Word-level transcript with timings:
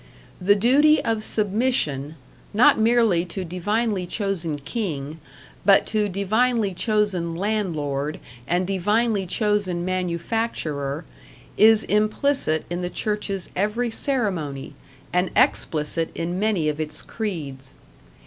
The 0.41 0.55
duty 0.55 0.99
of 1.05 1.23
submission, 1.23 2.15
not 2.55 2.79
merely 2.79 3.23
to 3.25 3.45
divinely 3.45 4.07
chosen 4.07 4.57
King, 4.57 5.19
but 5.63 5.85
to 5.85 6.09
divinely 6.09 6.73
chosen 6.73 7.35
Landlord 7.35 8.19
and 8.47 8.65
divinely 8.65 9.27
chosen 9.27 9.85
Manufacturer, 9.85 11.05
is 11.55 11.83
implicit 11.83 12.65
in 12.67 12.81
the 12.81 12.89
church's 12.89 13.49
every 13.55 13.91
ceremony, 13.91 14.73
and 15.13 15.29
explicit 15.35 16.09
in 16.15 16.39
many 16.39 16.67
of 16.67 16.79
its 16.79 17.03
creeds. 17.03 17.75